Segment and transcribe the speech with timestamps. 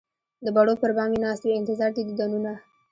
[0.45, 2.51] د بڼو پر بام یې ناست وي انتظار د دیدنونه